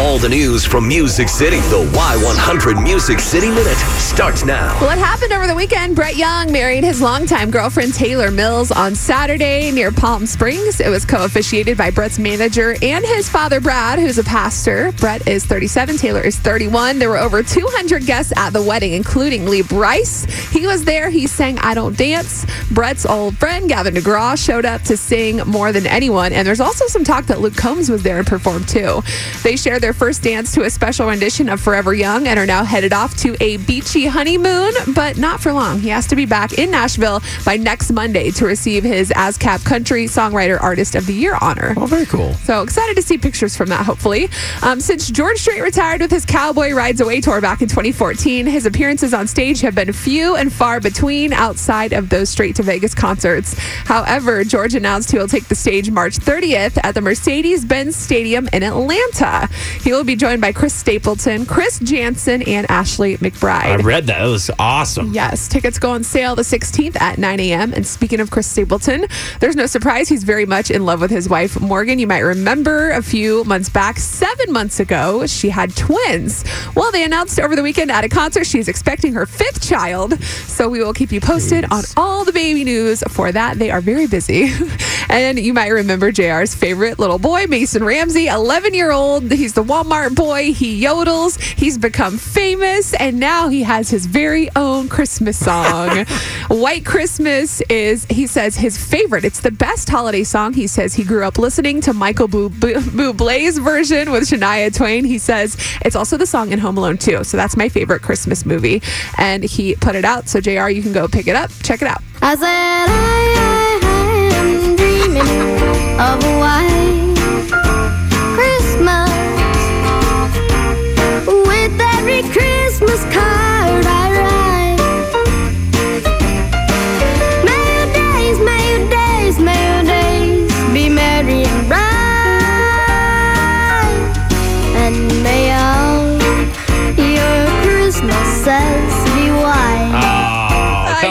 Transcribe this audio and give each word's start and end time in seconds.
All 0.00 0.18
the 0.18 0.30
news 0.30 0.64
from 0.64 0.88
Music 0.88 1.28
City. 1.28 1.58
The 1.58 1.84
Y100 1.92 2.82
Music 2.82 3.20
City 3.20 3.50
Minute 3.50 3.76
starts 3.98 4.46
now. 4.46 4.74
It 4.82 4.98
happened 4.98 5.30
over 5.30 5.46
the 5.46 5.54
weekend. 5.54 5.94
Brett 5.94 6.16
Young 6.16 6.50
married 6.50 6.84
his 6.84 7.02
longtime 7.02 7.50
girlfriend 7.50 7.92
Taylor 7.92 8.30
Mills 8.30 8.70
on 8.70 8.94
Saturday 8.94 9.70
near 9.70 9.92
Palm 9.92 10.24
Springs. 10.24 10.80
It 10.80 10.88
was 10.88 11.04
co 11.04 11.26
officiated 11.26 11.76
by 11.76 11.90
Brett's 11.90 12.18
manager 12.18 12.76
and 12.80 13.04
his 13.04 13.28
father, 13.28 13.60
Brad, 13.60 13.98
who's 13.98 14.16
a 14.16 14.24
pastor. 14.24 14.90
Brett 14.92 15.28
is 15.28 15.44
37, 15.44 15.98
Taylor 15.98 16.22
is 16.22 16.38
31. 16.38 16.98
There 16.98 17.10
were 17.10 17.18
over 17.18 17.42
200 17.42 18.06
guests 18.06 18.32
at 18.38 18.54
the 18.54 18.62
wedding, 18.62 18.94
including 18.94 19.44
Lee 19.44 19.62
Brice. 19.62 20.24
He 20.50 20.66
was 20.66 20.82
there. 20.86 21.10
He 21.10 21.26
sang 21.26 21.58
I 21.58 21.74
Don't 21.74 21.96
Dance. 21.96 22.46
Brett's 22.70 23.04
old 23.04 23.36
friend, 23.36 23.68
Gavin 23.68 23.92
DeGraw, 23.92 24.42
showed 24.42 24.64
up 24.64 24.80
to 24.84 24.96
sing 24.96 25.38
more 25.46 25.72
than 25.72 25.86
anyone. 25.86 26.32
And 26.32 26.48
there's 26.48 26.60
also 26.60 26.86
some 26.86 27.04
talk 27.04 27.26
that 27.26 27.40
Luke 27.40 27.56
Combs 27.56 27.90
was 27.90 28.02
there 28.02 28.16
and 28.16 28.26
performed 28.26 28.66
too. 28.66 29.02
They 29.42 29.56
shared 29.56 29.82
their 29.82 29.89
first 29.92 30.22
dance 30.22 30.52
to 30.54 30.62
a 30.62 30.70
special 30.70 31.06
rendition 31.06 31.48
of 31.48 31.60
Forever 31.60 31.94
Young 31.94 32.26
and 32.26 32.38
are 32.38 32.46
now 32.46 32.64
headed 32.64 32.92
off 32.92 33.16
to 33.18 33.36
a 33.40 33.56
beachy 33.58 34.06
honeymoon, 34.06 34.72
but 34.94 35.16
not 35.16 35.40
for 35.40 35.52
long. 35.52 35.80
He 35.80 35.88
has 35.88 36.06
to 36.08 36.16
be 36.16 36.26
back 36.26 36.54
in 36.54 36.70
Nashville 36.70 37.20
by 37.44 37.56
next 37.56 37.90
Monday 37.92 38.30
to 38.32 38.46
receive 38.46 38.84
his 38.84 39.10
ASCAP 39.10 39.64
Country 39.64 40.06
Songwriter 40.06 40.60
Artist 40.60 40.94
of 40.94 41.06
the 41.06 41.12
Year 41.12 41.36
honor. 41.40 41.74
Oh, 41.76 41.86
very 41.86 42.06
cool. 42.06 42.34
So 42.34 42.62
excited 42.62 42.96
to 42.96 43.02
see 43.02 43.18
pictures 43.18 43.56
from 43.56 43.68
that, 43.68 43.84
hopefully. 43.84 44.28
Um, 44.62 44.80
since 44.80 45.10
George 45.10 45.38
Strait 45.38 45.60
retired 45.60 46.00
with 46.00 46.10
his 46.10 46.24
Cowboy 46.24 46.72
Rides 46.72 47.00
Away 47.00 47.20
tour 47.20 47.40
back 47.40 47.62
in 47.62 47.68
2014, 47.68 48.46
his 48.46 48.66
appearances 48.66 49.14
on 49.14 49.26
stage 49.26 49.60
have 49.60 49.74
been 49.74 49.92
few 49.92 50.36
and 50.36 50.52
far 50.52 50.80
between 50.80 51.32
outside 51.32 51.92
of 51.92 52.08
those 52.08 52.28
Strait 52.28 52.56
to 52.56 52.62
Vegas 52.62 52.94
concerts. 52.94 53.54
However, 53.84 54.44
George 54.44 54.74
announced 54.74 55.10
he 55.10 55.18
will 55.18 55.28
take 55.28 55.48
the 55.48 55.54
stage 55.54 55.90
March 55.90 56.16
30th 56.18 56.78
at 56.82 56.94
the 56.94 57.00
Mercedes 57.00 57.64
Benz 57.64 57.96
Stadium 57.96 58.48
in 58.52 58.62
Atlanta. 58.62 59.48
He 59.82 59.92
will 59.92 60.04
be 60.04 60.16
joined 60.16 60.40
by 60.40 60.52
Chris 60.52 60.74
Stapleton, 60.74 61.46
Chris 61.46 61.78
Janson, 61.78 62.42
and 62.42 62.70
Ashley 62.70 63.16
McBryde. 63.18 63.64
I 63.64 63.76
read 63.76 64.06
that. 64.06 64.22
It 64.22 64.30
was 64.30 64.50
awesome. 64.58 65.12
Yes, 65.12 65.48
tickets 65.48 65.78
go 65.78 65.90
on 65.90 66.04
sale 66.04 66.34
the 66.34 66.42
16th 66.42 67.00
at 67.00 67.18
9 67.18 67.40
a.m. 67.40 67.72
And 67.72 67.86
speaking 67.86 68.20
of 68.20 68.30
Chris 68.30 68.46
Stapleton, 68.46 69.06
there's 69.40 69.56
no 69.56 69.66
surprise 69.66 70.08
he's 70.08 70.24
very 70.24 70.46
much 70.46 70.70
in 70.70 70.84
love 70.84 71.00
with 71.00 71.10
his 71.10 71.28
wife, 71.28 71.60
Morgan. 71.60 71.98
You 71.98 72.06
might 72.06 72.20
remember 72.20 72.90
a 72.90 73.02
few 73.02 73.44
months 73.44 73.68
back, 73.68 73.98
seven 73.98 74.52
months 74.52 74.80
ago, 74.80 75.26
she 75.26 75.48
had 75.48 75.74
twins. 75.76 76.44
Well, 76.74 76.92
they 76.92 77.04
announced 77.04 77.40
over 77.40 77.56
the 77.56 77.62
weekend 77.62 77.90
at 77.90 78.04
a 78.04 78.08
concert 78.08 78.44
she's 78.44 78.68
expecting 78.68 79.12
her 79.14 79.26
fifth 79.26 79.62
child. 79.66 80.22
So 80.22 80.68
we 80.68 80.80
will 80.80 80.92
keep 80.92 81.12
you 81.12 81.20
posted 81.20 81.64
on 81.70 81.84
all 81.96 82.24
the 82.24 82.32
baby 82.32 82.64
news 82.64 83.02
for 83.08 83.32
that. 83.32 83.58
They 83.58 83.70
are 83.70 83.80
very 83.80 84.06
busy. 84.06 84.50
and 85.08 85.38
you 85.38 85.54
might 85.54 85.68
remember 85.68 86.12
JR's 86.12 86.54
favorite 86.54 86.98
little 86.98 87.18
boy, 87.18 87.46
Mason 87.46 87.84
Ramsey, 87.84 88.26
11 88.26 88.74
year 88.74 88.90
old. 88.90 89.30
He's 89.30 89.54
the 89.54 89.59
Walmart 89.62 90.14
boy. 90.14 90.52
He 90.52 90.82
yodels. 90.82 91.40
He's 91.40 91.78
become 91.78 92.18
famous. 92.18 92.94
And 92.94 93.18
now 93.20 93.48
he 93.48 93.62
has 93.62 93.90
his 93.90 94.06
very 94.06 94.48
own 94.56 94.88
Christmas 94.88 95.38
song. 95.44 96.04
White 96.48 96.84
Christmas 96.84 97.60
is, 97.62 98.04
he 98.06 98.26
says, 98.26 98.56
his 98.56 98.76
favorite. 98.76 99.24
It's 99.24 99.40
the 99.40 99.50
best 99.50 99.88
holiday 99.88 100.24
song. 100.24 100.52
He 100.52 100.66
says 100.66 100.94
he 100.94 101.04
grew 101.04 101.24
up 101.24 101.38
listening 101.38 101.80
to 101.82 101.92
Michael 101.92 102.28
Bu- 102.28 102.48
Bu- 102.50 102.74
Bublé's 102.80 103.58
version 103.58 104.10
with 104.10 104.24
Shania 104.24 104.74
Twain. 104.74 105.04
He 105.04 105.18
says 105.18 105.56
it's 105.84 105.96
also 105.96 106.16
the 106.16 106.26
song 106.26 106.52
in 106.52 106.58
Home 106.58 106.76
Alone 106.78 106.98
too. 106.98 107.24
So 107.24 107.36
that's 107.36 107.56
my 107.56 107.68
favorite 107.68 108.02
Christmas 108.02 108.44
movie. 108.46 108.82
And 109.18 109.44
he 109.44 109.74
put 109.76 109.94
it 109.94 110.04
out. 110.04 110.28
So 110.28 110.40
JR, 110.40 110.68
you 110.68 110.82
can 110.82 110.92
go 110.92 111.08
pick 111.08 111.26
it 111.26 111.36
up. 111.36 111.50
Check 111.62 111.82
it 111.82 111.88
out. 111.88 112.02
I 112.22 112.34
said 112.36 112.44
I, 112.44 113.80
I 113.82 114.34
am 114.36 114.76
dreaming 114.76 116.00
of 116.00 116.29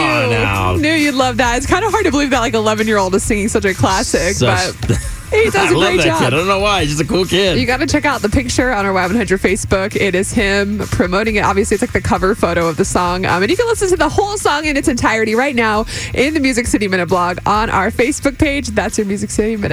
on 0.00 0.28
knew, 0.28 0.34
now. 0.34 0.74
Knew 0.76 0.92
you'd 0.92 1.14
love 1.14 1.36
that. 1.38 1.56
It's 1.58 1.66
kind 1.66 1.84
of 1.84 1.90
hard 1.90 2.04
to 2.04 2.10
believe 2.10 2.30
that 2.30 2.40
like 2.40 2.54
11 2.54 2.86
year 2.86 2.98
old 2.98 3.14
is 3.14 3.22
singing 3.22 3.48
such 3.48 3.64
a 3.64 3.74
classic, 3.74 4.34
Such- 4.34 4.80
but 4.80 4.96
he 5.30 5.48
does 5.50 5.70
a 5.70 5.74
great 5.74 6.00
job. 6.00 6.18
kid. 6.18 6.26
I 6.26 6.30
don't 6.30 6.46
know 6.48 6.58
why. 6.58 6.80
He's 6.80 6.90
just 6.90 7.02
a 7.02 7.06
cool 7.06 7.24
kid. 7.24 7.58
You 7.58 7.66
got 7.66 7.78
to 7.78 7.86
check 7.86 8.04
out 8.04 8.20
the 8.20 8.28
picture 8.28 8.72
on 8.72 8.84
our 8.84 8.92
Y100 8.92 9.26
Facebook. 9.40 9.94
It 9.94 10.14
is 10.16 10.32
him 10.32 10.78
promoting 10.78 11.36
it. 11.36 11.44
Obviously, 11.44 11.76
it's 11.76 11.82
like 11.82 11.92
the 11.92 12.00
cover 12.00 12.34
photo 12.34 12.66
of 12.68 12.76
the 12.76 12.84
song. 12.84 13.26
Um, 13.26 13.42
and 13.42 13.50
you 13.50 13.56
can 13.56 13.66
listen 13.66 13.88
to 13.90 13.96
the 13.96 14.08
whole 14.08 14.36
song 14.36 14.64
in 14.64 14.76
its 14.76 14.88
entirety 14.88 15.34
right 15.36 15.54
now 15.54 15.84
in 16.14 16.34
the 16.34 16.40
Music 16.40 16.66
City 16.66 16.88
Minute 16.88 17.08
blog 17.08 17.38
on 17.46 17.70
our 17.70 17.90
Facebook 17.92 18.38
page. 18.38 18.68
That's 18.68 18.98
your 18.98 19.06
Music 19.06 19.30
City 19.30 19.54
Minute. 19.56 19.68